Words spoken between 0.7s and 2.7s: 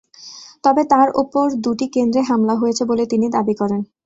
তাঁর ওপর দুটি কেন্দ্রে হামলা